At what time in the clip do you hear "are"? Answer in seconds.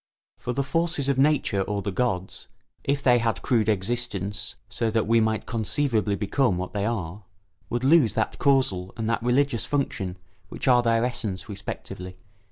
6.87-7.21, 10.67-10.81